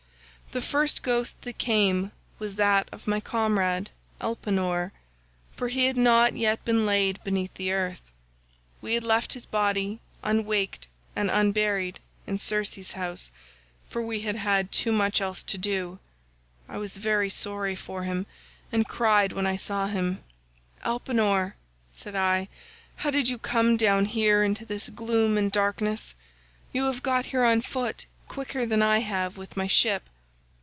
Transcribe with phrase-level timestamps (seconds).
[0.53, 3.89] "The first ghost that came was that of my comrade
[4.19, 4.91] Elpenor,
[5.55, 8.01] for he had not yet been laid beneath the earth.
[8.81, 13.31] We had left his body unwaked and unburied in Circe's house,
[13.89, 15.99] for we had had too much else to do.
[16.67, 18.25] I was very sorry for him,
[18.73, 20.21] and cried when I saw him:
[20.83, 21.53] 'Elpenor,'
[21.93, 22.49] said I,
[22.97, 26.13] 'how did you come down here into this gloom and darkness?
[26.73, 30.03] You have got here on foot quicker than I have with my ship.